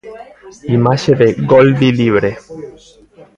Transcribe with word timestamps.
Imaxe 0.77 1.11
de 1.19 1.27
'Goldi 1.49 1.89
libre'. 1.99 2.33